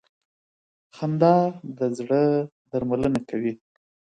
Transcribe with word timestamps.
خندا 0.95 1.35
د 1.77 1.79
زړه 1.97 2.21
درملنه 2.71 3.19
کوي. 3.29 3.53